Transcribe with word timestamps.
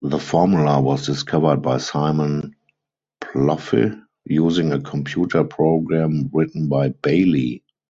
The 0.00 0.18
formula 0.18 0.80
was 0.80 1.04
discovered 1.04 1.58
by 1.60 1.76
Simon 1.76 2.56
Plouffe 3.20 3.94
using 4.24 4.72
a 4.72 4.80
computer 4.80 5.44
program 5.44 6.30
written 6.32 6.70
by 6.70 6.88
Bailey. 6.88 7.62